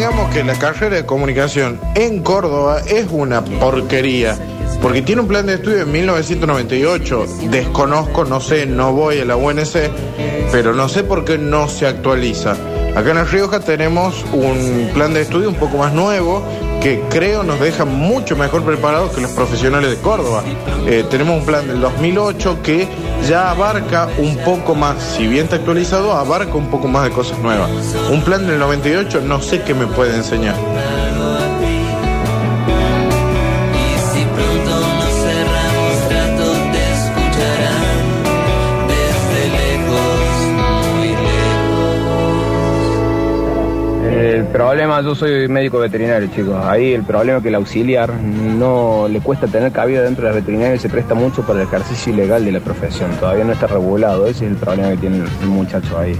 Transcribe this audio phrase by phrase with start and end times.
[0.00, 4.34] convengamos que la carrera de comunicación en Córdoba es una porquería.
[4.80, 7.26] Porque tiene un plan de estudio en 1998.
[7.50, 9.90] Desconozco, no sé, no voy a la UNC,
[10.50, 12.52] pero no sé por qué no se actualiza.
[12.96, 16.42] Acá en La Rioja tenemos un plan de estudio un poco más nuevo
[16.80, 20.42] que creo nos deja mucho mejor preparados que los profesionales de Córdoba.
[20.86, 22.88] Eh, tenemos un plan del 2008 que
[23.28, 27.38] ya abarca un poco más, si bien está actualizado, abarca un poco más de cosas
[27.38, 27.70] nuevas.
[28.10, 30.54] Un plan del 98 no sé qué me puede enseñar.
[44.64, 46.54] Problema, yo soy médico veterinario, chicos.
[46.64, 50.36] Ahí el problema es que el auxiliar no le cuesta tener cabida dentro de la
[50.36, 53.10] veterinaria y se presta mucho para el ejercicio ilegal de la profesión.
[53.18, 54.26] Todavía no está regulado.
[54.26, 56.14] Ese es el problema que tiene el muchacho ahí.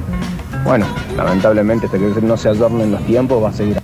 [0.65, 3.79] Bueno, lamentablemente, hasta que no se adornen los tiempos, va a seguir.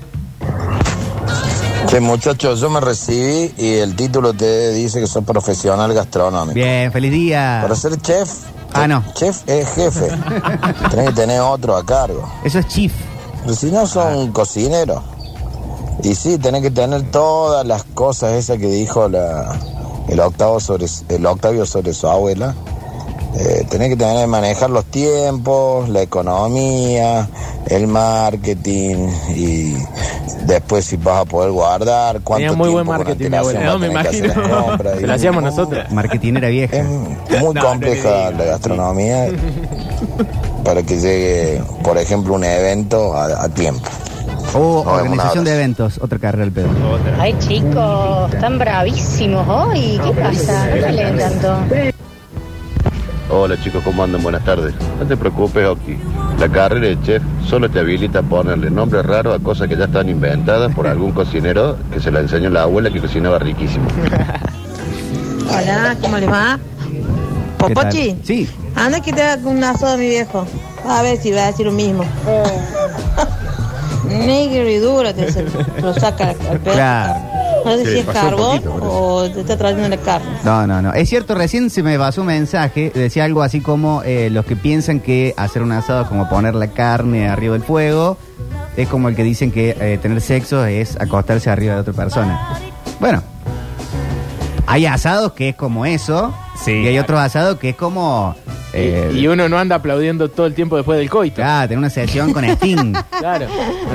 [1.88, 6.54] Che, muchachos, yo me recibí y el título te dice que soy profesional gastronómico.
[6.54, 7.58] Bien, feliz día.
[7.62, 8.30] Para ser chef,
[8.72, 9.04] Ah, no.
[9.14, 10.08] chef es jefe.
[10.90, 12.26] Tenés que tener otro a cargo.
[12.42, 12.92] Eso es chief.
[13.46, 15.02] Pero si no son cocineros.
[16.02, 19.56] Y sí, tenés que tener todas las cosas esas que dijo la,
[20.08, 22.56] el, octavo sobre, el Octavio sobre su abuela.
[23.38, 27.28] Eh, tenés que tener manejar los tiempos, la economía,
[27.66, 29.76] el marketing y
[30.44, 33.60] después si vas a poder guardar, cuánto Tenía muy buen tiempo con marketing, mi abuela.
[33.60, 34.26] No, me imagino.
[34.26, 35.92] las compras y- Se lo hacíamos nosotros.
[35.92, 36.78] Marketinera vieja.
[36.78, 36.84] Es
[37.40, 39.28] muy No, compleja no la gastronomía
[40.66, 43.88] para que llegue, por ejemplo, un evento a, a tiempo.
[44.52, 46.68] O Nos vemos, organización de eventos, otra carrera al pedo.
[47.20, 50.00] Ay, chicos, están bravísimos hoy.
[50.04, 50.66] ¿Qué pasa?
[50.66, 51.56] No peleen tanto.
[53.30, 54.22] Hola chicos, ¿cómo andan?
[54.22, 54.74] Buenas tardes.
[54.98, 55.98] No te preocupes, Oki.
[56.40, 59.84] La carrera de chef solo te habilita a ponerle nombres raros a cosas que ya
[59.84, 63.86] están inventadas por algún cocinero que se la enseñó la abuela que cocinaba riquísimo.
[65.48, 66.58] Hola, ¿cómo les va?
[67.74, 68.16] ¿Popochi?
[68.24, 68.48] Sí.
[68.74, 70.46] Anda que te haga un asado a mi viejo.
[70.88, 72.04] A ver si va a decir lo mismo.
[74.08, 75.44] Negro y duro te se
[75.82, 76.74] lo saca al pedo.
[76.74, 77.14] Claro.
[77.64, 80.28] No sé Sí, si es carbón poquito, o te está trayendo la carne.
[80.44, 80.92] No, no, no.
[80.92, 84.54] Es cierto, recién se me pasó un mensaje, decía algo así como eh, los que
[84.54, 88.18] piensan que hacer un asado es como poner la carne arriba del fuego,
[88.76, 92.40] es como el que dicen que eh, tener sexo es acostarse arriba de otra persona.
[93.00, 93.20] Bueno,
[94.68, 96.72] hay asados que es como eso, Sí.
[96.72, 98.34] y hay otros asados que es como...
[98.72, 101.36] eh, y, y uno no anda aplaudiendo todo el tiempo después del coito.
[101.36, 102.94] Claro, tener una sesión con Sting.
[103.18, 103.46] Claro.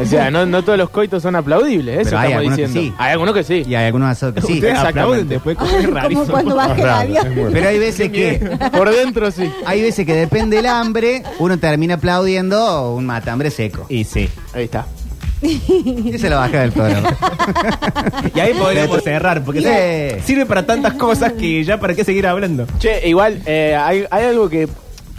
[0.02, 2.66] O sea, no, no todos los coitos son aplaudibles, eso Pero hay estamos algunos que
[2.68, 2.92] diciendo.
[2.92, 2.96] sí.
[3.04, 3.64] Hay algunos que sí.
[3.68, 4.54] y hay algunos asados que sí.
[4.54, 6.22] Ustedes aplauden después, es rarísimo.
[6.22, 7.50] Como cuando baja el avión.
[7.54, 8.58] Pero hay veces que...
[8.72, 9.52] Por dentro sí.
[9.66, 13.86] Hay veces que depende del hambre, uno termina aplaudiendo un matambre seco.
[13.90, 14.86] Y sí, ahí está.
[15.42, 17.18] Y se lo baja del programa.
[18.36, 22.68] Y ahí podríamos cerrar, porque sirve para tantas cosas que ya para qué seguir hablando.
[22.80, 24.68] Che, igual eh, hay, hay algo que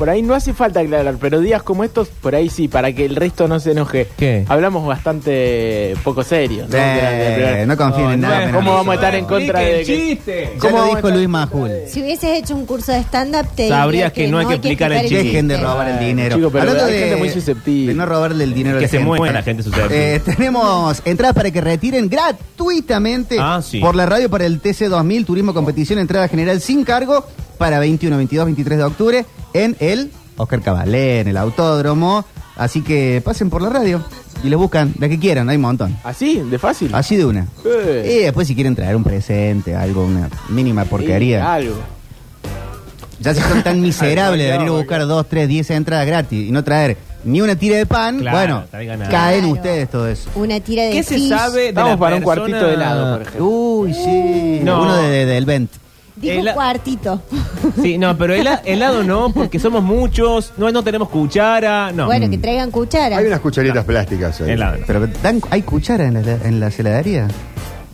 [0.03, 3.05] por ahí no hace falta aclarar, pero días como estos, por ahí sí, para que
[3.05, 4.09] el resto no se enoje.
[4.17, 4.45] ¿Qué?
[4.49, 6.67] Hablamos bastante poco serio.
[6.69, 6.77] ¿no?
[6.77, 8.51] Eh, no confíen en nada.
[8.51, 9.85] ¿Cómo vamos a estar en contra de que...
[9.85, 10.51] chiste!
[10.55, 11.71] Ya ¿Cómo lo vamos a dijo Luis Majul.
[11.87, 14.91] Si hubieses hecho un curso de stand-up, te Sabrías diría que no hay que explicar
[14.91, 15.23] el chiste.
[15.23, 16.35] Dejen de robar el dinero.
[16.35, 17.93] Chico, pero Hablando hay gente muy susceptible.
[17.93, 20.17] De no robarle el dinero Que se muera la gente susceptible.
[20.17, 23.79] Eh, tenemos entradas para que retiren gratuitamente Ah, sí.
[23.79, 27.25] por la radio para el TC 2000 Turismo Competición, entrada general sin cargo
[27.57, 29.25] para 21, 22, 23 de octubre
[29.55, 32.25] en el Oscar Cabalé, en el Autódromo.
[32.57, 34.05] Así que pasen por la radio
[34.45, 35.97] y les buscan la que quieran, hay un montón.
[36.05, 36.39] ¿Así?
[36.41, 36.95] ¿De fácil?
[36.95, 37.47] Así de una.
[37.65, 38.19] Eh.
[38.21, 41.53] Y después si quieren traer un presente, algo, una mínima Sí, porquería.
[41.55, 41.75] algo.
[43.21, 46.53] Ya si son tan miserables de venir a buscar dos, tres, diez entradas gratis y
[46.53, 49.11] no traer ni una tira de pan, Claro, bueno, traigan nada.
[49.11, 49.55] caen Claro.
[49.55, 50.29] ustedes todo eso.
[50.35, 51.29] Una tira de ¿Qué se fish.
[51.29, 53.47] sabe de Vamos la para un persona- cuartito de helado, por ejemplo.
[53.47, 54.61] Uy, sí.
[54.65, 54.83] No.
[54.83, 55.71] Uno de, de- del vent.
[56.23, 57.21] Dijo El- cuartito.
[57.83, 62.07] Sí, no, pero hela- helado no, porque somos muchos, no, no tenemos cuchara, no.
[62.07, 63.19] Bueno, que traigan cuchara.
[63.19, 64.53] Hay unas cucharitas plásticas ahí.
[64.53, 64.79] Helado.
[64.87, 67.29] Pero dan- ¿hay cuchara en la, en la heladería?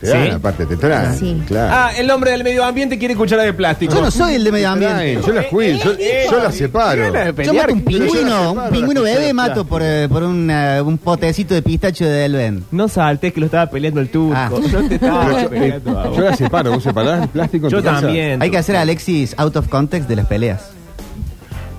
[0.01, 0.31] Te dan, Sí.
[0.31, 1.19] aparte, te traen.
[1.19, 1.43] Sí.
[1.49, 1.75] Claro.
[1.77, 3.93] Ah, el hombre del medio ambiente quiere cuchara de plástico.
[3.95, 5.27] Yo no soy el de medio Te traen, ambiente.
[5.27, 5.93] Yo las cuido, yo,
[6.31, 7.13] yo las separo.
[7.13, 11.55] De Yo mato un pingüino, un pingüino bebé mato por, eh, por una- un potecito
[11.55, 12.65] de pistacho de del vent.
[12.71, 14.35] No saltes que lo estaba peleando el turco.
[14.37, 14.51] Ah.
[14.71, 16.17] Yo te estaba yo, peleando a vos.
[16.17, 18.01] yo las separo, vos separás el plástico en Yo tu casa?
[18.03, 18.41] también.
[18.41, 20.63] Hay que hacer a Alexis out of context de las peleas.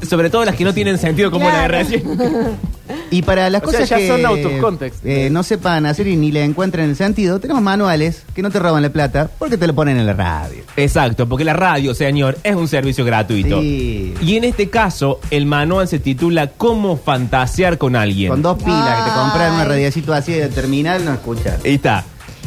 [0.09, 1.77] Sobre todo las que no tienen sentido como la de Claro.
[1.77, 2.03] recién.
[3.11, 5.05] Y para las O sea, cosas ya que son out of context.
[5.05, 8.59] eh, no sepan hacer y ni le encuentren el sentido, tenemos manuales que no te
[8.59, 10.63] roban la plata porque te lo ponen en la radio.
[10.75, 13.61] Exacto, porque la radio, señor, es un servicio gratuito.
[13.61, 14.13] Sí.
[14.21, 18.29] Y en este caso, el manual se titula Cómo fantasear con alguien.
[18.29, 19.67] Con dos pilas que te compran una Ay.
[19.69, 21.59] radiacito así de terminal, no escuchas.
[21.65, 22.03] Ahí está.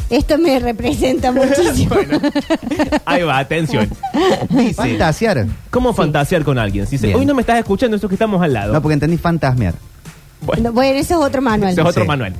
[0.09, 1.95] Esto me representa muchísimo.
[3.05, 3.89] Ahí va, atención.
[4.49, 5.47] Dice, Fantasear.
[5.71, 6.85] ¿cómo fantasear con alguien?
[6.85, 7.19] Si dice, Bien.
[7.19, 8.73] hoy no me estás escuchando, eso que estamos al lado.
[8.73, 9.73] No, porque entendí fantasmear.
[10.45, 11.71] Bueno, No, Bueno, eso es otro manual.
[11.71, 12.07] ese es otro Sí.
[12.07, 12.33] manual.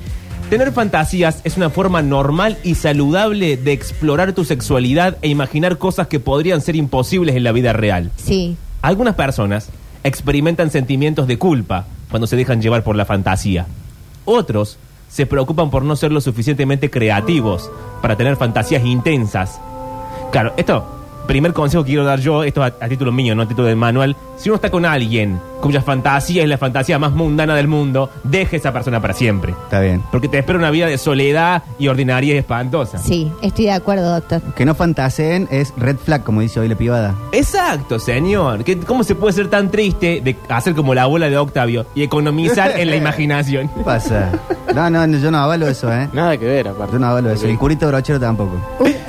[0.50, 6.06] Tener fantasías es una forma normal y saludable de explorar tu sexualidad e imaginar cosas
[6.06, 8.10] que podrían ser imposibles en la vida real.
[8.16, 8.56] Sí.
[8.82, 9.70] Algunas personas
[10.04, 13.66] experimentan sentimientos de culpa cuando se dejan llevar por la fantasía.
[14.26, 14.76] Otros
[15.08, 17.70] se preocupan por no ser lo suficientemente creativos
[18.02, 19.58] para tener fantasías intensas.
[20.30, 23.48] Claro, esto, primer consejo que quiero dar yo, esto a, a título mío, no a
[23.48, 24.16] título del manual.
[24.36, 28.56] Si uno está con alguien cuya fantasía es la fantasía más mundana del mundo, deje
[28.56, 29.52] a esa persona para siempre.
[29.52, 30.02] Está bien.
[30.12, 32.98] Porque te espera una vida de soledad y ordinaria y espantosa.
[32.98, 34.42] Sí, estoy de acuerdo, doctor.
[34.54, 37.14] Que no fantaseen es red flag, como dice hoy la pivada.
[37.32, 38.62] Exacto, señor.
[38.64, 42.02] ¿Qué- ¿Cómo se puede ser tan triste de hacer como la abuela de Octavio y
[42.02, 43.68] economizar en la imaginación?
[43.68, 44.30] ¿Qué pasa?
[44.74, 46.08] No, no, no, yo no avalo eso, ¿eh?
[46.12, 46.92] Nada que ver, aparte.
[46.94, 47.46] Yo no avalo eso.
[47.46, 48.52] El curito brochero tampoco.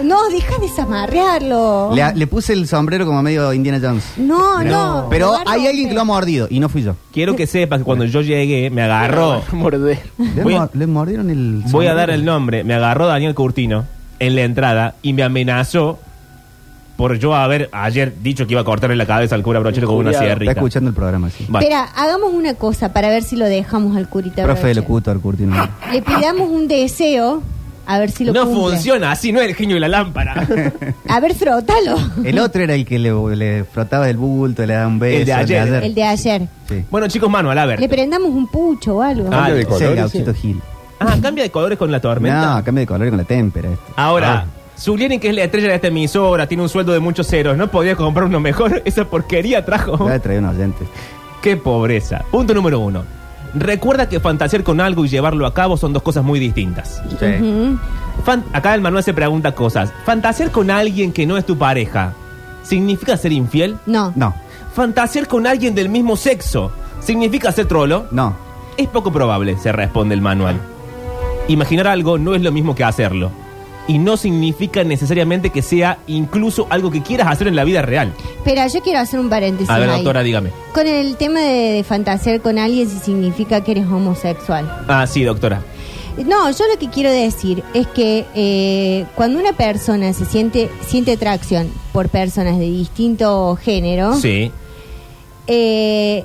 [0.08, 1.92] No, deja de desamarrearlo.
[1.94, 4.04] Le, le puse el sombrero como medio Indiana Jones.
[4.18, 5.08] No, no.
[5.10, 6.96] Pero hay alguien que lo ha mordido y no fui yo.
[7.12, 9.42] Quiero que sepas que cuando yo llegué, me agarró.
[9.52, 10.00] Morder.
[10.18, 11.96] Le, Voy a- mor- le mordieron el Voy a sombrero.
[11.96, 12.64] dar el nombre.
[12.64, 13.86] Me agarró Daniel Curtino
[14.20, 16.00] en la entrada y me amenazó
[16.98, 19.98] por yo haber ayer dicho que iba a cortarle la cabeza al cura brochero con
[19.98, 20.26] una Injuriado.
[20.28, 20.52] sierrita.
[20.52, 21.46] Está escuchando el programa, sí.
[21.50, 24.44] Bueno, Espera, hagamos una cosa para ver si lo dejamos al curita.
[24.44, 24.82] Profe de Broche.
[24.82, 25.70] locutor, Curtino.
[25.92, 27.44] Le pidamos un deseo,
[27.86, 28.62] a ver si lo no cumple.
[28.72, 30.48] funciona así, no es el genio de la lámpara.
[31.08, 31.98] A ver, frótalo.
[32.24, 35.20] El otro era el que le, le frotaba el bulto, le daba un beso.
[35.20, 35.84] El de ayer.
[35.84, 36.48] El de ayer.
[36.68, 36.84] Sí.
[36.90, 37.90] bueno, chicos, manual, a Le ver.
[37.90, 39.28] prendamos un pucho o algo.
[39.32, 40.40] Ah, Cambio de es el color, gauchito ese.
[40.40, 40.62] Gil.
[41.00, 42.56] Ah, cambia de colores con la tormenta.
[42.56, 43.70] No, cambia de color con la témpera.
[43.70, 43.84] Este.
[43.96, 44.46] Ahora,
[44.80, 47.70] Zuliani, que es la estrella de esta emisora, tiene un sueldo de muchos ceros, ¿no
[47.70, 48.82] podía comprar uno mejor?
[48.86, 49.98] Esa porquería trajo.
[49.98, 50.86] Voy a traer un oyente.
[51.42, 52.24] Qué pobreza.
[52.32, 53.04] Punto número uno.
[53.56, 57.02] Recuerda que fantasear con algo y llevarlo a cabo son dos cosas muy distintas.
[57.40, 57.80] Ujú.
[58.26, 59.92] Fan- Acá el manual se pregunta cosas.
[60.06, 62.14] ¿Fantasear con alguien que no es tu pareja
[62.64, 63.78] significa ser infiel?
[63.86, 64.12] No.
[64.16, 64.34] No,
[64.74, 66.72] ¿Fantasear con alguien del mismo sexo
[67.02, 68.06] significa ser trolo?
[68.12, 68.36] no.
[68.78, 70.60] Es poco probable, se responde el manual.
[71.48, 73.32] Imaginar algo no es lo mismo que hacerlo.
[73.88, 78.12] Y no significa necesariamente que sea incluso algo que quieras hacer en la vida real.
[78.38, 79.98] Espera, yo quiero hacer un paréntesis A ver, ahí.
[79.98, 80.50] doctora, dígame.
[80.74, 84.84] Con el tema de, de fantasear con alguien si significa que eres homosexual.
[84.88, 85.62] Ah, sí, doctora.
[86.26, 91.12] No, yo lo que quiero decir es que eh, cuando una persona se siente, siente
[91.12, 94.50] atracción por personas de distinto género, Sí.
[95.48, 96.24] eh,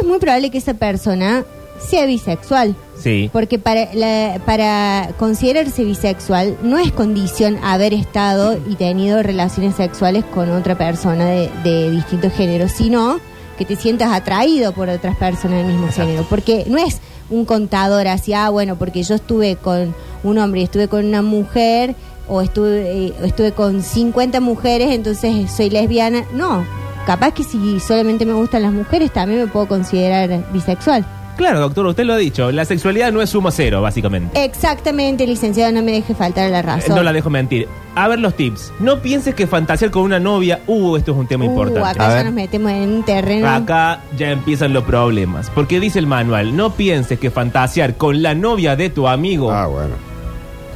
[0.00, 1.44] es muy probable que esa persona
[1.88, 2.74] sea bisexual.
[2.98, 3.30] Sí.
[3.32, 10.24] Porque para, la- para considerarse bisexual no es condición haber estado y tenido relaciones sexuales
[10.24, 13.18] con otra persona de, de distinto género, sino
[13.58, 16.24] que te sientas atraído por otras personas del mismo género.
[16.30, 17.00] Porque no es
[17.30, 21.22] un contador así, ah, bueno, porque yo estuve con un hombre y estuve con una
[21.22, 21.94] mujer,
[22.28, 26.24] o estuve, eh, estuve con 50 mujeres, entonces soy lesbiana.
[26.32, 26.64] No,
[27.04, 31.04] capaz que si solamente me gustan las mujeres, también me puedo considerar bisexual.
[31.36, 32.52] Claro, doctor, usted lo ha dicho.
[32.52, 34.44] La sexualidad no es suma cero, básicamente.
[34.44, 36.94] Exactamente, licenciado, no me deje faltar a la Eh, razón.
[36.94, 37.66] No la dejo mentir.
[37.94, 38.72] A ver los tips.
[38.80, 41.80] No pienses que fantasear con una novia, uh, esto es un tema Uh, importante.
[41.88, 42.24] acá A ya ver.
[42.26, 43.48] nos metemos en un terreno.
[43.48, 45.50] Acá ya empiezan los problemas.
[45.50, 49.50] Porque dice el manual, no pienses que fantasear con la novia de tu amigo.
[49.50, 49.94] Ah, bueno.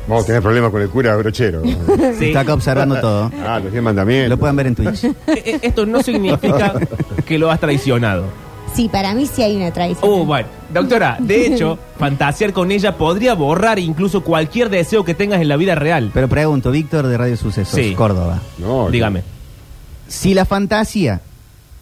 [0.08, 1.62] Vamos a tener problemas con el cura brochero.
[2.18, 2.26] Sí.
[2.26, 3.30] Está acá observando todo.
[3.46, 4.30] Ah, los diez mandamientos.
[4.30, 5.04] Lo pueden ver en Twitch.
[5.04, 6.72] Eh, eh, Esto no significa
[7.26, 8.24] que lo has traicionado.
[8.76, 10.08] Sí, para mí sí hay una traición.
[10.10, 10.48] Uh, bueno.
[10.72, 15.56] Doctora, de hecho, fantasear con ella podría borrar incluso cualquier deseo que tengas en la
[15.56, 16.10] vida real.
[16.12, 17.94] Pero pregunto, Víctor de Radio Sucesos, Sí.
[17.94, 18.40] Córdoba.
[18.58, 19.22] No, Dígame.
[20.08, 21.20] Si la fantasía,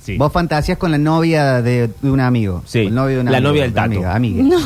[0.03, 0.17] Sí.
[0.17, 2.63] vos fantasías con la novia de, de un amigo.
[2.67, 2.79] Sí.
[2.81, 4.09] o el novio de un La amigo, novia del de Tato.
[4.11, 4.43] Amiga.
[4.45, 4.59] No.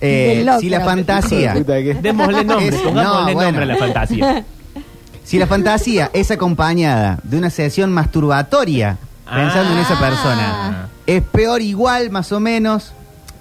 [0.00, 3.64] Eh, Del si la fantasía, Démosle nombre, Es- pongámosle no, nombre a bueno.
[3.64, 4.44] la fantasía.
[5.24, 10.00] si la fantasía es acompañada de una sesión masturbatoria, pensando en esa Ah.
[10.00, 12.92] persona, es peor igual, más o menos.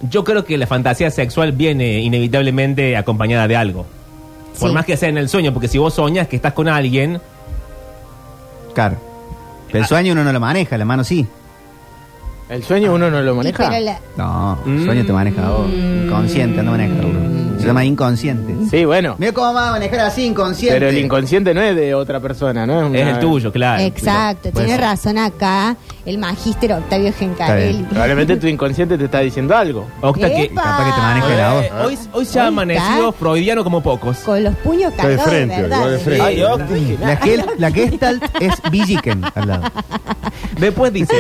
[0.10, 3.86] Yo creo que la fantasía sexual viene inevitablemente acompañada de algo.
[4.60, 4.74] Por Sí.
[4.76, 7.22] más que sea en el sueño, porque si vos soñas que estás con alguien,
[8.74, 8.98] Claro.
[9.68, 11.26] Pero el sueño uno no lo maneja, la mano sí.
[12.50, 13.70] ¿El sueño uno no lo maneja?
[13.70, 14.86] pero la- No, el Mm.
[14.86, 15.70] sueño te maneja vos.
[15.72, 17.60] Inconsciente, no maneja uno.
[17.60, 18.54] Se llama inconsciente.
[18.70, 19.16] Sí, bueno.
[19.20, 20.78] Mira cómo va a manejar así inconsciente.
[20.80, 22.88] Pero el inconsciente no es de otra persona, ¿no?
[22.88, 23.82] una- Es el tuyo, claro.
[23.84, 24.82] Exacto, Puede tiene ser.
[24.82, 27.84] razón acá el magíster Octavio Gencarelli.
[27.84, 29.86] Probablemente tu inconsciente te está diciendo algo.
[30.02, 30.44] Octa que...
[30.46, 30.62] ¡Epa!
[30.64, 31.64] Capaz que te maneje la voz.
[31.66, 34.18] Eh, hoy, hoy se ha amanecido freudiano como pocos.
[34.20, 35.82] Con los puños Está de cargados de frente, verdad.
[35.82, 36.24] va de frente.
[36.24, 36.98] Ay, Octi.
[37.00, 39.64] La, gel- la Gestalt es Villiquen al lado.
[40.58, 41.16] Después dice,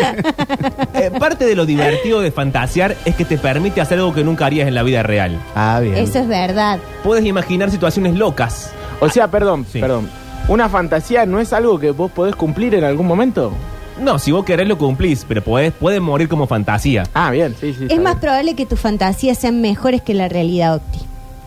[0.93, 4.45] eh, parte de lo divertido de fantasear es que te permite hacer algo que nunca
[4.45, 5.37] harías en la vida real.
[5.55, 5.95] Ah, bien.
[5.95, 6.79] Eso es verdad.
[7.03, 8.71] Puedes imaginar situaciones locas.
[8.99, 9.79] O sea, perdón, Sí.
[9.79, 10.09] perdón.
[10.47, 13.53] ¿Una fantasía no es algo que vos podés cumplir en algún momento?
[14.01, 17.03] No, si vos querés lo cumplís, pero podés, puede morir como fantasía.
[17.13, 17.83] Ah, bien, sí, sí.
[17.85, 18.19] Es está más bien.
[18.19, 20.99] probable que tus fantasías sean mejores que la realidad, Octi.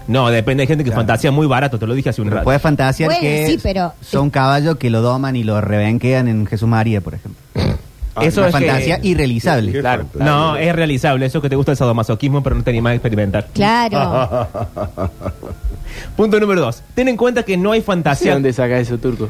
[0.07, 2.45] No, depende de gente que fantasía muy barato, te lo dije hace un rato.
[2.45, 6.47] Puedes fantasear Bueno, que sí, pero- son caballos que lo doman y lo rebenquean en
[6.47, 7.43] Jesús María, por ejemplo.
[8.21, 9.73] Eso Una es que- fantasía irrealizable.
[9.73, 10.03] Qué Claro.
[10.05, 10.25] fantasía.
[10.25, 13.49] No, es realizable, eso que te gusta el sadomasoquismo, pero no te animás a experimentar.
[13.53, 14.49] Claro.
[16.17, 16.83] Punto número dos.
[16.95, 18.35] Ten en cuenta que no hay ¿De fantasía.
[18.35, 19.29] dónde saca eso, turco?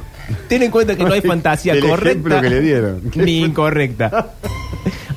[0.48, 3.02] Ten en cuenta que no hay fantasía El correcta que le dieron.
[3.14, 4.28] ni incorrecta.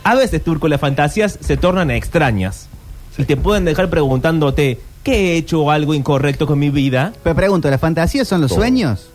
[0.04, 2.68] A veces, Turco, las fantasías se tornan extrañas
[3.18, 7.12] y te pueden dejar preguntándote, ¿qué he hecho algo incorrecto con mi vida?
[7.24, 9.10] Pero pregunto, ¿las fantasías son los sueños?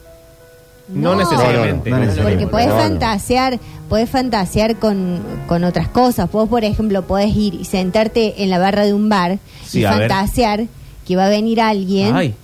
[0.88, 1.90] No, necesariamente.
[1.90, 2.46] No, no, no Porque necesariamente.
[2.50, 3.58] podés fantasear,
[3.88, 6.30] podés fantasear con, con otras cosas.
[6.30, 9.82] Vos, por ejemplo, podés ir y sentarte en la barra de un bar Sí, y
[9.82, 9.92] ver.
[10.08, 10.66] fantasear
[11.06, 12.34] que va a venir alguien Ay,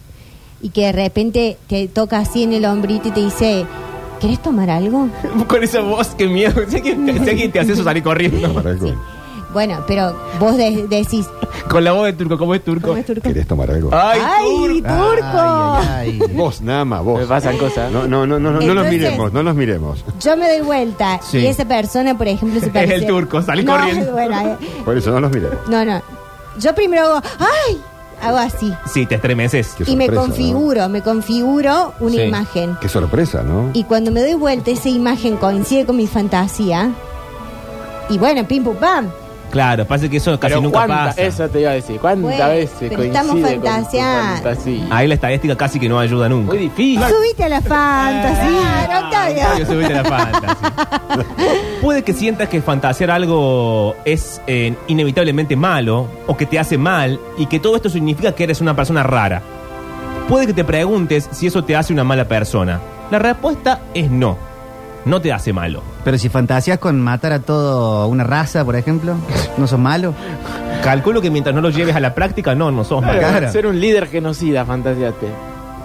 [0.63, 3.67] y que de repente te toca así en el hombrito y te dice,
[4.21, 5.09] ¿querés tomar algo?
[5.49, 6.55] con esa voz, qué miedo.
[6.69, 8.41] Si alguien, si alguien te hace eso, salir corriendo.
[8.49, 8.93] Tomar algo.
[9.53, 11.27] Bueno, pero vos de- decís,
[11.71, 12.89] Con la voz de Turco, ¿cómo es Turco?
[12.89, 13.23] ¿cómo es turco?
[13.23, 13.91] ¿Querés tomar algo?
[13.93, 15.27] Ay, ¡Ay, turco!
[15.27, 16.35] Ay, ay, ay.
[16.37, 17.21] Vos, nada más, vos.
[17.21, 17.91] Me pasan cosas.
[17.91, 20.05] No, no, no, no, no, no los Entonces- miremos, no los miremos.
[20.21, 21.39] Yo me doy vuelta Sí.
[21.39, 22.95] y esa persona, por ejemplo, se Es parece...
[22.97, 24.13] el turco, salí No, corriendo.
[24.19, 25.57] Bueno, eh, Por eso no los miremos.
[25.69, 26.03] no, no.
[26.59, 27.81] Yo primero hago, ¡ay!
[28.21, 28.73] Hago así.
[28.93, 29.75] Sí, te estremeces.
[29.79, 32.21] Qué y me sorpresa, configuro, me configuro una Sí.
[32.23, 32.77] imagen.
[32.81, 33.71] Qué sorpresa, ¿no?
[33.75, 36.91] Y cuando me doy vuelta, esa imagen coincide con mi fantasía.
[38.11, 39.07] Y bueno, pim pum pam.
[39.51, 41.23] Claro, pasa que eso casi Pero nunca ¿cuánta- pasa.
[41.23, 41.99] Eso te iba a decir.
[42.01, 44.43] ¿Cuántas Bueno, veces pero coincide estamos con tu fantaseando.
[44.43, 44.87] fantasía?
[44.91, 46.49] Ahí la estadística casi que no ayuda nunca.
[46.53, 47.01] Muy difícil.
[47.09, 49.67] Subite a la fantasía, Yo Octavio.
[49.67, 50.65] subiste a la fantasy.
[51.81, 57.19] Puede que sientas que fantasear algo es eh, inevitablemente malo o que te hace mal
[57.39, 59.43] y que todo esto significa que eres una persona rara.
[60.29, 62.81] Puede que te preguntes si eso te hace una mala persona.
[63.11, 64.37] La respuesta es no.
[65.05, 65.83] No te hace malo.
[66.05, 69.15] Pero si fantasías con matar a toda una raza, por ejemplo,
[69.57, 70.15] ¿no son malos?
[70.83, 73.19] Calculo que mientras no lo lleves a la práctica, no, no sos malo.
[73.19, 73.51] Claro.
[73.51, 75.27] Ser un líder genocida, fantaseate.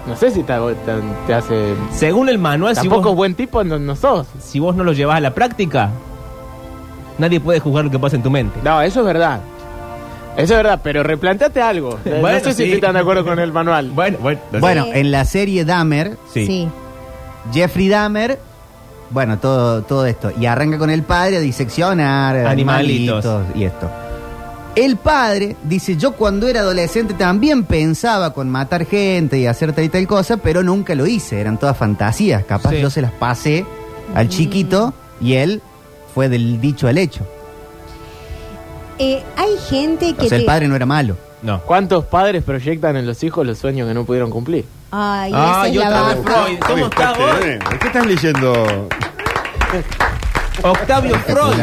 [0.08, 1.74] No sé si te, te- te hace...
[1.94, 4.28] Según el manual, si Tampoco vos, buen tipo no, no sos.
[4.40, 5.92] si vos no lo llevas a la práctica,
[7.18, 8.60] nadie puede juzgar lo que pasa en tu mente.
[8.64, 9.40] No, eso es verdad.
[10.36, 11.98] Eso es verdad, pero replanteate algo.
[12.04, 12.82] Bueno, no sé si sí.
[12.82, 13.92] tan de acuerdo con el manual.
[13.92, 14.60] Bueno, bueno, no sé.
[14.62, 16.46] Bueno, en la serie Dahmer, Sí.
[16.48, 16.70] Sí.
[17.54, 18.40] Jeffrey Dahmer,
[19.14, 20.32] bueno, todo, todo esto.
[20.40, 23.24] Y arranca con el padre a diseccionar Animalitos.
[23.26, 23.90] animalitos y esto.
[24.76, 29.84] El padre dice, yo cuando era adolescente también pensaba con matar gente y hacer tal
[29.86, 32.44] y tal cosa, pero nunca lo hice, eran todas fantasías.
[32.46, 32.82] Capaz Sí.
[32.82, 33.66] yo se las pasé
[34.16, 35.62] al chiquito y él
[36.16, 37.22] fue del dicho al hecho.
[39.00, 41.18] Eh, hay gente que O sea, el te- padre no era malo.
[41.42, 41.62] No.
[41.62, 44.66] ¿Cuántos padres proyectan en los hijos los sueños que no pudieron cumplir?
[44.96, 46.44] Ay, Ah, esa es y la otra vez vaca.
[46.44, 46.60] Freud.
[46.60, 47.80] ¿Cómo vos?
[47.80, 48.88] ¿Qué estás leyendo?
[50.64, 51.60] Octavio Freud.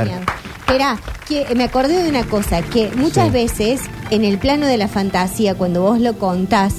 [0.58, 4.88] Espera, que me acordé de una cosa, que muchas veces en el plano de la
[4.88, 6.74] fantasía, cuando vos lo contás,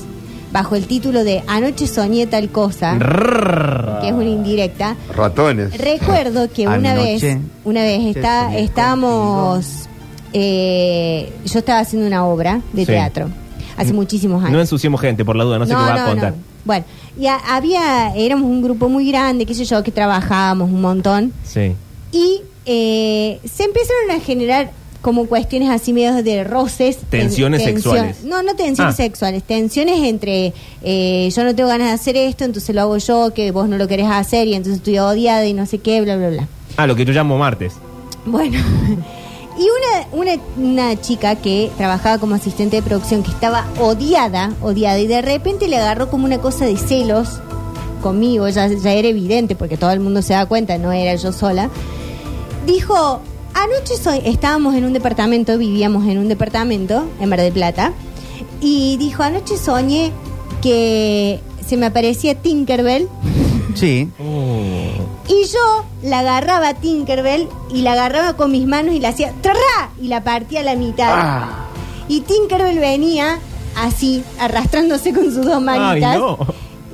[0.51, 2.97] bajo el título de Anoche soñé tal cosa,
[4.01, 5.77] que es una indirecta, Ratones.
[5.77, 7.35] recuerdo que una Anoche.
[7.35, 9.87] vez, una vez está, estábamos,
[10.33, 12.91] eh, yo estaba haciendo una obra de Sí.
[12.91, 13.29] teatro,
[13.81, 14.53] hace muchísimos años.
[14.53, 16.33] No ensuciemos gente, por la duda, no sé qué va a contar.
[16.65, 16.85] Bueno,
[17.19, 21.33] y a- había, éramos un grupo muy grande, qué sé yo, que trabajábamos un montón.
[21.43, 21.73] Sí.
[22.11, 24.71] Y eh, se empezaron a generar
[25.01, 26.97] como cuestiones así medio de roces.
[27.09, 28.23] Tensiones Ten- sexuales.
[28.23, 28.97] No, no tensiones Ah.
[28.97, 33.33] sexuales, tensiones entre eh, yo no tengo ganas de hacer esto, entonces lo hago yo,
[33.33, 36.17] que vos no lo querés hacer y entonces estoy odiada y no sé qué, bla,
[36.17, 36.47] bla, bla.
[36.77, 37.73] Ah, lo que yo llamo martes.
[38.27, 38.59] Bueno,
[39.61, 44.97] y una, una, una chica que trabajaba como asistente de producción que estaba odiada, odiada,
[44.99, 47.39] y de repente le agarró como una cosa de celos
[48.01, 51.31] conmigo, ya, ya era evidente porque todo el mundo se da cuenta, no era yo
[51.31, 51.69] sola.
[52.65, 53.21] Dijo,
[53.53, 57.93] anoche soy, estábamos en un departamento, vivíamos en un departamento en Mar del Plata,
[58.61, 60.11] y dijo, anoche soñé
[60.63, 63.07] que se me aparecía Tinkerbell
[63.75, 64.09] Sí.
[65.27, 69.33] Y yo la agarraba a Tinkerbell y la agarraba con mis manos y la hacía
[69.41, 69.89] ¡trarra!
[70.01, 71.09] y la partía a la mitad.
[71.11, 71.67] Ah.
[72.07, 73.39] Y Tinkerbell venía
[73.75, 76.15] así, arrastrándose con sus dos manitas.
[76.15, 76.37] Ay, no.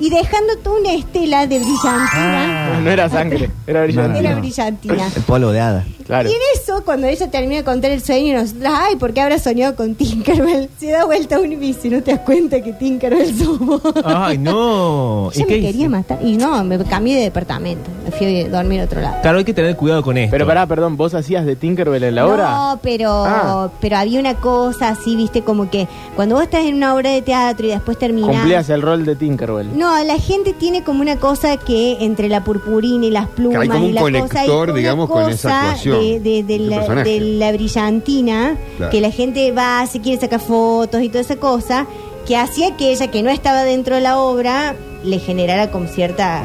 [0.00, 2.57] Y dejando toda una estela de brillantina.
[2.74, 4.18] No, no era sangre, era brillante.
[4.18, 5.08] Era brillantina.
[5.16, 5.84] El polvo de hada.
[6.06, 6.28] Claro.
[6.30, 9.38] Y en eso, cuando ella termina de contar el sueño y ay, ¿por qué habrá
[9.38, 10.70] soñado con Tinkerbell?
[10.78, 13.82] Se da vuelta uno y me dice, ¿no te das cuenta que Tinkerbell somos?
[14.04, 15.30] Ay, no.
[15.34, 15.88] Ella ¿Y qué me quería hice?
[15.90, 16.18] matar.
[16.24, 17.90] Y no, me cambié de departamento.
[18.04, 19.16] Me fui a dormir a otro lado.
[19.20, 20.30] Claro, hay que tener cuidado con esto.
[20.30, 22.50] Pero pará, perdón, ¿vos hacías de Tinkerbell en la obra?
[22.56, 23.70] No, pero, Ah.
[23.78, 27.20] pero había una cosa así, viste, como que cuando vos estás en una obra de
[27.20, 28.30] teatro y después terminás.
[28.30, 29.76] Cumplías el rol de Tinkerbell.
[29.76, 33.68] No, la gente tiene como una cosa que entre la purpurina y las plumas hay
[33.68, 37.20] como y la cosa conector, una digamos, con esa cosa actuación, de, de- la, de
[37.20, 38.90] la brillantina Claro.
[38.92, 41.86] que la gente va, se quiere sacar fotos y toda esa cosa
[42.26, 44.74] que hacía que ella que no estaba dentro de la obra
[45.04, 46.42] le generara como cierta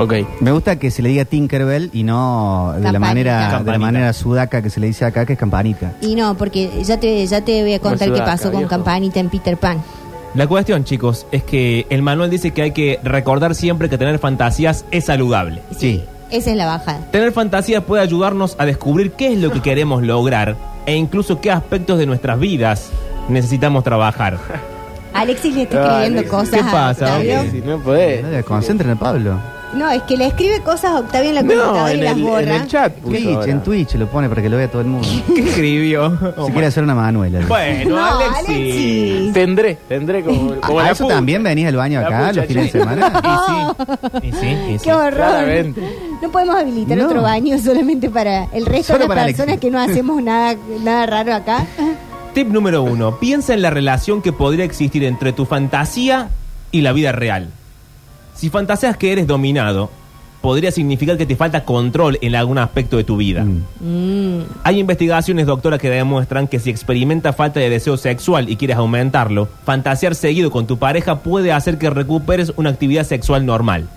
[0.00, 0.14] Ok.
[0.38, 3.00] Me gusta que se le diga Tinkerbell y no de la Campanita.
[3.00, 5.94] manera de la manera sudaca que se le dice acá, que es campanita.
[6.00, 8.70] y no porque ya te ya te voy a contar qué sudaca, pasó con viejo.
[8.70, 9.82] Campanita en Peter Pan.
[10.34, 14.18] La cuestión, chicos, es que el manual dice que hay que recordar siempre que tener
[14.18, 15.62] fantasías es saludable.
[15.76, 16.04] Sí.
[16.30, 17.00] Esa es la bajada.
[17.10, 20.56] Tener fantasías puede ayudarnos a descubrir qué es lo que queremos lograr
[20.86, 22.90] e incluso qué aspectos de nuestras vidas
[23.28, 24.38] necesitamos trabajar.
[25.14, 27.38] Alexis le está escribiendo cosas ¿Qué a pasa, Octavio.
[27.40, 27.62] Alexis?
[27.62, 28.22] Si no podés.
[28.22, 29.57] No, Concentren a Pablo.
[29.74, 32.16] No, es que le escribe cosas a Octavio en la No, computadora en y las
[32.16, 32.40] el, borra.
[32.42, 32.92] en el chat.
[32.94, 33.52] puso Twitch, ahora.
[33.52, 35.06] en Twitch lo pone para que lo vea todo el mundo.
[35.34, 36.18] ¿Qué escribió?
[36.46, 37.40] si quiere hacer una Manuela.
[37.46, 38.48] Bueno, No, Alexis.
[38.48, 39.32] Alexis.
[39.34, 41.16] Tendré, tendré como, como ¿A la eso pucha.
[41.16, 43.76] también venís al baño La acá pucha los fines de semana?
[44.22, 44.84] Y sí, y sí, y sí.
[44.84, 45.12] Qué horror.
[45.14, 45.82] Claramente.
[46.22, 47.06] No podemos habilitar No.
[47.06, 49.60] otro baño solamente para el resto Solo de las personas Alexis.
[49.60, 51.66] que no hacemos nada, nada raro acá.
[52.34, 53.18] Tip número uno.
[53.18, 56.28] Piensa en la relación que podría existir entre tu fantasía
[56.72, 57.50] y la vida real.
[58.38, 59.90] Si fantaseas que eres dominado,
[60.40, 63.42] podría significar que te falta control en algún aspecto de tu vida.
[63.42, 63.64] Mm.
[63.80, 64.44] Mm.
[64.62, 69.48] Hay investigaciones, doctora, que demuestran que si experimentas falta de deseo sexual y quieres aumentarlo,
[69.64, 73.88] fantasear seguido con tu pareja puede hacer que recuperes una actividad sexual normal.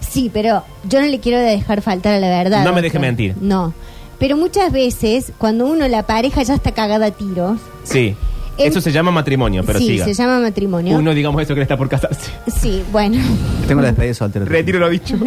[0.00, 2.64] Sí, pero yo no le quiero dejar faltar a la verdad.
[2.64, 3.36] No me deje mentir.
[3.40, 3.74] No.
[4.18, 7.60] Pero muchas veces, cuando uno, la pareja ya está cagada a tiros.
[7.84, 8.16] Sí.
[8.58, 10.04] En- Eso se llama matrimonio, pero sí, siga.
[10.04, 10.96] se llama matrimonio.
[10.98, 12.30] Uno, digamos eso, que está por casarse.
[12.60, 13.16] Sí, bueno.
[13.68, 14.44] Tengo la despedida soltera.
[14.44, 15.16] Retiro lo dicho.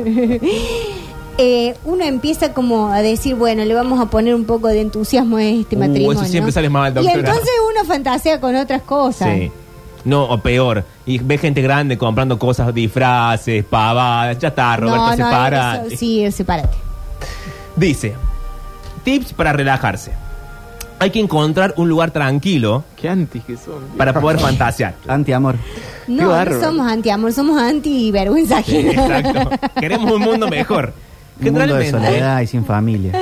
[1.37, 5.37] Eh, uno empieza como a decir, bueno, le vamos a poner un poco de entusiasmo
[5.37, 6.21] a este Uh, matrimonio.
[6.21, 7.17] eso siempre sale mal, Y doctora.
[7.19, 9.29] entonces uno fantasea con otras cosas.
[9.33, 9.51] Sí.
[10.03, 10.83] No, o peor.
[11.05, 14.37] Y ve gente grande comprando cosas, disfraces, pavadas.
[14.39, 15.83] Ya está, Roberto, no, no, separa.
[15.87, 16.77] eso- sí, sepárate.
[17.75, 18.13] Dice,
[19.03, 20.11] tips para relajarse.
[21.01, 23.83] Hay que encontrar un lugar tranquilo Qué antis que son.
[23.97, 24.93] para poder fantasear.
[25.07, 25.55] Anti-amor.
[26.07, 26.61] No, no bárbaro.
[26.61, 28.91] somos anti-amor, somos anti-vergüenza ajena.
[28.91, 29.49] Exacto.
[29.79, 30.93] Queremos un mundo mejor.
[31.39, 33.13] Un mundo de Generalmente soledad y sin familia.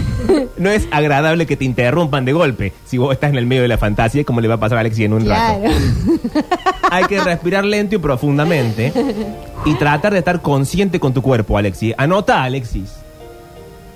[0.56, 3.68] no es agradable que te interrumpan de golpe si vos estás en el medio de
[3.68, 5.60] la fantasía, como le va a pasar a Alexi en un rato.
[5.60, 5.76] Claro.
[6.90, 8.90] Hay que respirar lento y profundamente
[9.66, 11.92] y tratar de estar consciente con tu cuerpo, Alexis.
[11.98, 12.90] Anota, Alexis.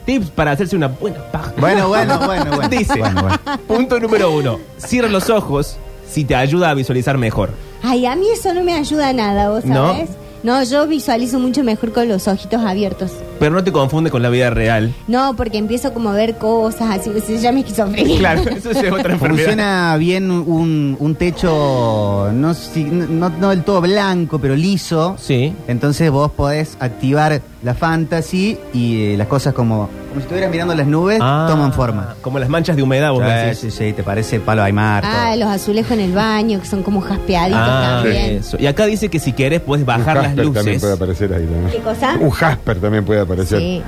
[0.05, 1.53] Tips para hacerse una buena paja.
[1.59, 2.69] Bueno, bueno, bueno, bueno.
[2.71, 3.39] Dice, Bueno, bueno.
[3.69, 5.77] punto número uno, cierra los ojos
[6.11, 7.51] si te ayuda a visualizar mejor.
[7.83, 9.93] Ay, a mí eso no me ayuda a nada, ¿vos ¿No?
[9.93, 10.11] sabés?
[10.43, 13.13] No, yo visualizo mucho mejor con los ojitos abiertos.
[13.39, 14.93] Pero no te confunde con la vida real.
[15.07, 18.19] No, porque empiezo como a ver cosas así, se llama esquizofrenia.
[18.19, 19.19] Claro, eso es otra enfermedad.
[19.45, 25.17] Funciona bien un, un techo no, si- no, no del todo blanco, pero liso.
[25.19, 25.55] Sí.
[25.69, 30.75] Entonces vos podés activar la fantasy y eh, las cosas como, como si estuvieras mirando
[30.75, 32.15] las nubes, Ah, toman forma.
[32.23, 33.59] Como las manchas de humedad, vos Sí, decís.
[33.59, 35.05] sí, sí, te parece palo Aymar.
[35.07, 38.37] Ah, los azulejos en el baño, que son como jaspeaditos Ah, también.
[38.37, 38.57] eso.
[38.61, 40.81] Y acá dice que si querés puedes bajar un las Jasper también luces.
[40.81, 41.45] puede aparecer ahí.
[41.65, 41.71] ¿no?
[41.71, 42.17] ¿Qué cosa?
[42.21, 43.59] Un Jasper también puede aparecer.
[43.59, 43.83] Sí.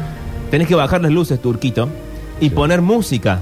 [0.50, 1.88] Tenés que bajar las luces, Turquito,
[2.40, 3.38] y poner música.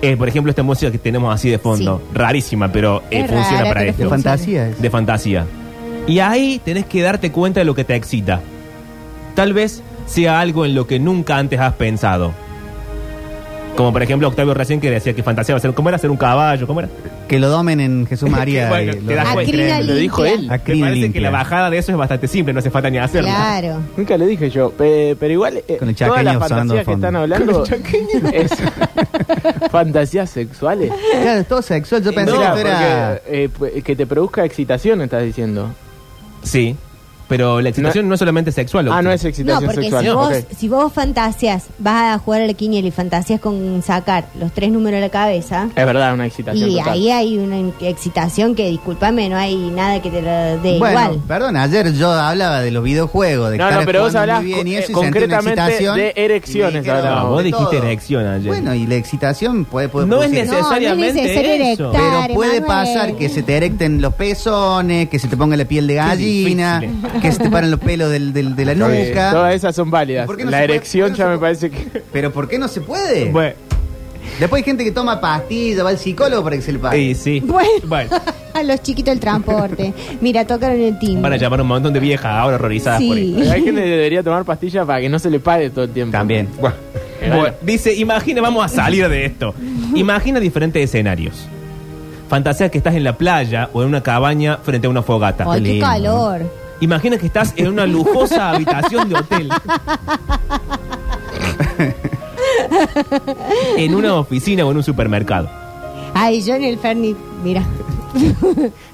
[0.00, 2.00] Eh, por ejemplo, esta música que tenemos así de fondo.
[2.14, 4.02] Rarísima, pero eh, Es funciona rara, para pero esto.
[4.04, 4.80] De fantasía es.
[4.80, 5.46] De fantasía.
[6.06, 8.40] Y ahí tenés que darte cuenta de lo que te excita.
[9.34, 12.32] Tal vez sea algo en lo que nunca antes has pensado.
[13.76, 16.66] Como por ejemplo Octavio recién que decía que fantaseaba ser, ¿cómo era ser un caballo?
[16.66, 16.88] ¿Cómo era?
[17.28, 18.68] Que lo domen en Jesús María.
[18.68, 19.80] Bueno, te lo- das cuenta.
[19.82, 20.48] Lo dijo él.
[20.48, 21.18] Me Acrina parece limpia.
[21.20, 23.30] que la bajada de eso es bastante simple, no hace falta ni hacerla.
[23.36, 23.78] Claro.
[23.96, 26.84] Nunca le dije yo, pe- pero igual eh, Con el todas chaqueño las fantasías de
[26.86, 27.64] que están hablando
[28.32, 28.50] es
[29.70, 30.92] fantasías sexuales.
[31.22, 32.02] Claro, es todo sexual.
[32.02, 33.20] Yo pensé No, que era.
[33.24, 35.70] porque, eh, que te produzca excitación, estás diciendo.
[36.42, 36.74] Sí.
[37.28, 38.88] Pero la excitación no, es solamente sexual.
[38.90, 40.04] Ah, no es No, excitación porque sexual.
[40.04, 40.58] si vos, Ok.
[40.58, 44.70] si vos fantaseas, vas a jugar a la quiniela y fantaseas con sacar los tres
[44.72, 46.70] números a la cabeza, Es verdad, una excitación.
[46.70, 46.92] y total.
[46.94, 50.30] ahí hay una excitación que, discúlpame, no hay nada que te lo
[50.62, 51.20] dé bueno, igual.
[51.28, 54.52] perdón, ayer yo hablaba de los videojuegos, de No, estar no, pero vos hablás muy
[54.54, 56.88] bien y co- eso, eh, y concretamente de erecciones, y.
[56.88, 57.82] No, vos de dijiste todo.
[57.86, 58.46] erección ayer.
[58.48, 61.90] Bueno, y la excitación puede, puede No es necesariamente No, no es necesario eso.
[61.92, 62.22] erectar.
[62.28, 65.86] Pero puede pasar que se te erecten los pezones, que se te ponga la piel
[65.86, 66.82] de gallina.
[67.20, 68.78] Que se te paren los pelos del, del- de la Sí,
[69.08, 69.30] nuca.
[69.32, 70.26] todas esas son válidas.
[70.26, 72.02] ¿Por qué no la puede- erección por qué ya no me parece que.
[72.12, 73.30] Pero ¿por qué no se puede?
[73.30, 73.54] Bueno,
[74.38, 76.98] Después hay gente que toma pastillas, va al psicólogo para que se le pague.
[77.00, 77.40] y sí.
[77.40, 78.10] Bueno, Bueno,
[78.54, 79.94] a los chiquitos del transporte.
[80.20, 81.22] Mira, tocaron el timbre.
[81.22, 83.36] van a llamar a un montón de viejas ahora horrorizadas por Sí.
[83.38, 83.52] esto.
[83.54, 86.12] Hay gente que debería tomar pastillas para que no se le pague todo el tiempo.
[86.12, 86.46] También.
[86.60, 86.76] Bueno,
[87.36, 87.54] bueno.
[87.62, 89.54] Dice, imagina, vamos a salir de esto.
[89.94, 91.48] Imagina diferentes escenarios.
[92.28, 95.46] Fantasea que estás en la playa o en una cabaña frente a una fogata.
[95.48, 96.42] Ay, qué calor.
[96.80, 99.48] Imagina que estás en una lujosa habitación de hotel.
[103.76, 105.48] en una oficina o en un supermercado.
[106.14, 107.14] Ay, yo en el Ferni,
[107.44, 107.62] mira,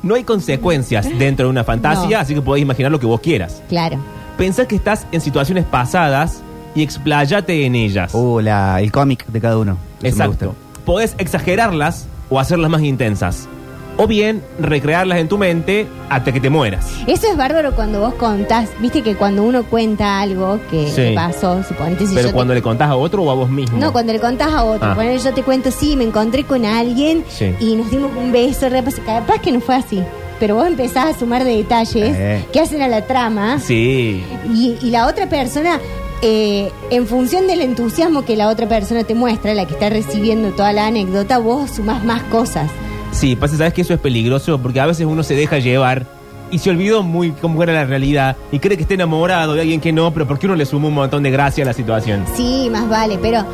[0.02, 2.22] No hay consecuencias dentro de una fantasía, No.
[2.22, 3.62] así que podés imaginar lo que vos quieras.
[3.68, 3.98] claro.
[4.36, 6.42] Pensá que estás en situaciones pasadas
[6.74, 8.12] y expláyate en ellas.
[8.14, 9.76] Uh, la- el cómic de cada uno.
[10.02, 10.54] Eso Exacto.
[10.84, 13.48] Podés exagerarlas o hacerlas más intensas.
[13.96, 16.86] O bien recrearlas en tu mente hasta que te mueras.
[17.06, 21.12] Eso es bárbaro cuando vos contás, viste que cuando uno cuenta algo que Sí.
[21.14, 23.78] pasó, suponete si Pero yo cuando le contás a otro o a vos mismo.
[23.78, 24.94] No, cuando le contás a otro, Ah.
[24.94, 27.54] ponele, yo te cuento, sí, me encontré con alguien Sí.
[27.60, 30.02] y nos dimos un beso, repas- capaz que no fue así,
[30.40, 32.44] pero vos empezás a sumar detalles Eh.
[32.52, 34.24] que hacen a la trama Sí.
[34.52, 35.78] y, y la otra persona,
[36.20, 40.48] eh, en función del entusiasmo que la otra persona te muestra, la que está recibiendo
[40.50, 42.70] toda la anécdota, vos sumás más cosas.
[43.14, 46.04] Sí, pasa, sabes que eso es peligroso porque a veces uno se deja llevar
[46.50, 49.80] y se olvidó muy cómo era la realidad y cree que está enamorado de alguien
[49.80, 52.24] que no, pero porque uno le suma un montón de gracia a la situación.
[52.36, 53.44] Sí, más vale, pero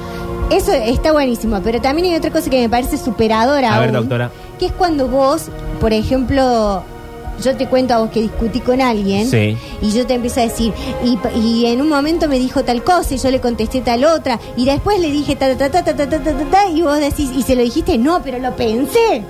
[0.51, 1.61] eso está buenísimo.
[1.63, 3.75] Pero también hay otra cosa que me parece superadora.
[3.75, 4.31] A ver, doctora.
[4.59, 6.83] Que es cuando vos, por ejemplo,
[7.43, 9.29] yo te cuento a vos que discutí con alguien.
[9.29, 9.57] Sí.
[9.81, 10.73] Y yo te empiezo a decir,
[11.05, 14.41] y, y en un momento me dijo tal cosa y yo le contesté tal otra.
[14.57, 16.99] Y después le dije ta ta ta ta ta ta ta ta, ta, y vos
[16.99, 19.23] decís, y se lo dijiste, no, pero lo pensé.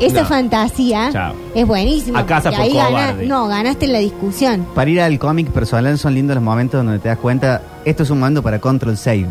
[0.00, 0.26] Esa No.
[0.28, 1.34] fantasía Chao.
[1.54, 2.18] es buenísima.
[2.20, 3.26] A casa porque por ahí gana- cobarde.
[3.26, 4.66] no, ganaste en la discusión.
[4.74, 8.10] Para ir al cómic personal son lindos los momentos donde te das cuenta, esto es
[8.10, 9.26] un mando para control save.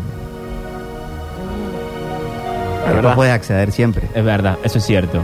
[2.94, 3.16] Después verdad.
[3.16, 4.08] puedes acceder siempre.
[4.14, 5.20] Es verdad, eso es cierto.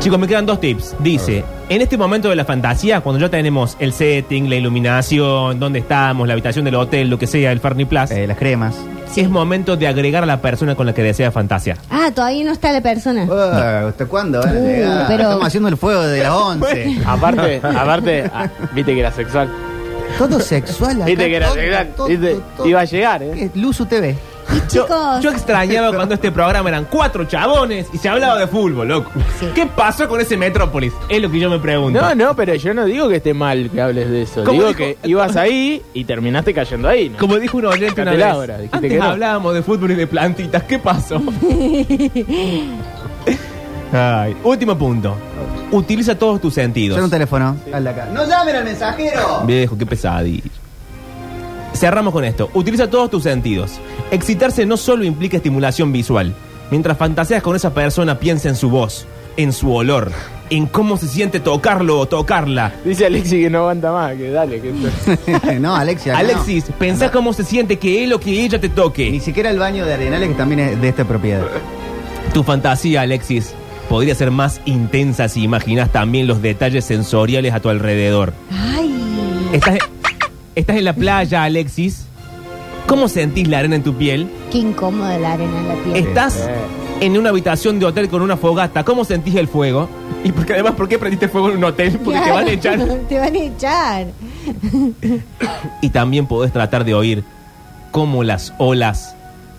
[0.00, 0.94] Chicos, me quedan dos tips.
[0.98, 5.78] Dice, en este momento de la fantasía, cuando ya tenemos el setting, la iluminación, dónde
[5.78, 8.74] estamos, la habitación del hotel, lo que sea, el Farni Plus, Eh, las cremas.
[9.16, 11.78] es momento de agregar a la persona con la que desea fantasear.
[11.88, 13.24] Ah, todavía no está la persona.
[13.24, 15.06] Uh, ¿Hasta cuándo van a Uh, llegar?
[15.06, 16.98] pero- Estamos haciendo el fuego de las 11.
[17.06, 19.48] Aparte, aparte, ah, viste que era sexual.
[20.18, 21.04] Todo sexual acá.
[21.06, 21.88] Viste que era todo, sexual.
[21.96, 22.66] todo, Viste, todo.
[22.68, 23.30] iba a llegar, ¿eh?
[23.54, 23.60] ¿Qué?
[23.60, 24.16] Luzu TV.
[24.50, 28.46] Y Yo, chicos, yo extrañaba cuando este programa eran cuatro chabones y se hablaba de
[28.46, 29.10] fútbol, loco.
[29.40, 29.46] Sí.
[29.54, 30.92] ¿Qué pasó con ese Metrópolis?
[31.08, 32.00] Es lo que yo me pregunto.
[32.00, 34.44] No, no, pero yo no digo que esté mal que hables de eso.
[34.44, 34.78] ¿Cómo Digo dijo?
[34.78, 37.08] que ibas ahí y terminaste cayendo ahí.
[37.10, 37.18] ¿no?
[37.18, 38.24] Como dijo un oyente una vez,
[38.72, 39.04] antes que no.
[39.04, 40.62] hablábamos de fútbol y de plantitas.
[40.64, 41.20] ¿Qué pasó?
[43.92, 45.16] Ay, último punto.
[45.70, 46.94] Utiliza todos tus sentidos.
[46.94, 47.56] Suena un teléfono.
[47.72, 48.08] Acá.
[48.12, 49.42] ¡No llamen al mensajero!
[49.46, 50.50] Viejo, qué pesadilla.
[51.74, 52.50] Cerramos con esto.
[52.54, 53.72] Utiliza todos tus sentidos.
[54.14, 56.34] Excitarse no solo implica estimulación visual.
[56.70, 60.12] Mientras fantaseas con esa persona, piensa en su voz, en su olor,
[60.50, 62.72] en cómo se siente tocarlo o tocarla.
[62.84, 66.12] Dice Alexi que no aguanta más, que dale, que esto- no, Alexia.
[66.12, 68.74] acá Alexis, pensá cómo se siente que él o que ella te no.
[68.74, 69.20] Ni toque.
[69.20, 71.42] siquiera el baño de Arenales, que también es de esta propiedad.
[72.32, 73.52] Tu fantasía, Alexis,
[73.88, 78.32] podría ser más intensa si imaginas también los detalles sensoriales a tu alrededor.
[78.50, 78.90] ay,
[79.52, 79.78] Estás,
[80.54, 82.06] estás en la playa, Alexis.
[82.86, 84.28] ¿Cómo sentís la arena en tu piel?
[84.50, 85.96] qué incómoda la arena en la piel.
[85.96, 86.48] Estás
[87.00, 88.84] en una habitación de hotel con una fogata.
[88.84, 89.88] ¿Cómo sentís el fuego?
[90.22, 91.98] Y porque además, ¿por qué prendiste fuego en un hotel?
[92.04, 92.78] Porque te van a echar.
[93.08, 94.06] te van a echar.
[95.80, 97.24] Y también podés tratar de oír
[97.90, 99.16] cómo las olas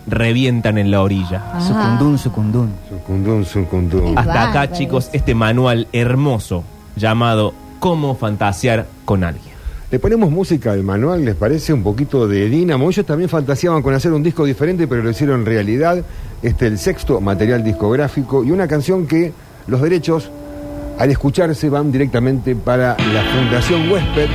[0.07, 1.59] revientan en la orilla.
[1.59, 2.73] Sucundún, sucundún.
[2.89, 4.17] Sucundún, sucundún.
[4.17, 4.75] Hasta acá, bárbaro.
[4.75, 6.63] chicos, este manual hermoso
[6.95, 9.54] llamado Cómo fantasear con alguien.
[9.95, 11.71] Le ponemos música al manual, ¿les parece?
[11.71, 12.89] Un poquito de Dínamo.
[12.89, 16.03] Ellos también fantaseaban con hacer un disco diferente, pero lo hicieron realidad.
[16.43, 19.31] Este el sexto material discográfico y una canción que
[19.67, 20.29] los derechos,
[20.99, 24.27] al escucharse, van directamente para la Fundación Huésped.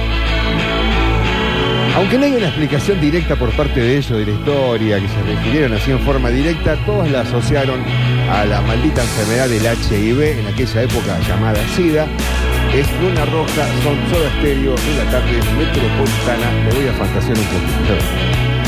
[1.94, 5.22] Aunque no hay una explicación directa por parte de ellos de la historia, que se
[5.24, 7.80] refirieron así en forma directa, todos la asociaron
[8.30, 12.06] a la maldita enfermedad del HIV en aquella época llamada SIDA.
[12.72, 16.50] Es Luna Roja, son Soda Estéreo en la tarde metropolitana.
[16.64, 18.59] Me voy a fantasear un poquito.